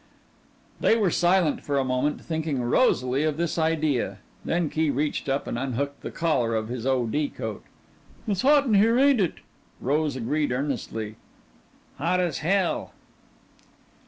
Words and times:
They 0.79 0.97
were 0.97 1.11
silent 1.11 1.61
for 1.61 1.77
a 1.77 1.83
moment 1.85 2.21
thinking 2.21 2.59
rosily 2.63 3.21
of 3.23 3.37
this 3.37 3.59
idea. 3.59 4.17
Then 4.43 4.67
Key 4.67 4.89
reached 4.89 5.29
up 5.29 5.45
and 5.45 5.59
unhooked 5.59 6.01
the 6.01 6.09
collar 6.09 6.55
of 6.55 6.69
his 6.69 6.87
O. 6.87 7.05
D. 7.05 7.29
coat. 7.29 7.61
"It's 8.27 8.41
hot 8.41 8.65
in 8.65 8.73
here, 8.73 8.97
ain't 8.97 9.21
it?" 9.21 9.35
Rose 9.79 10.15
agreed 10.15 10.51
earnestly. 10.51 11.17
"Hot 11.99 12.19
as 12.19 12.39
hell." 12.39 12.93